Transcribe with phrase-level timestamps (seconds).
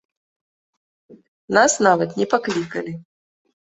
[1.57, 2.93] Нас нават не паклікалі.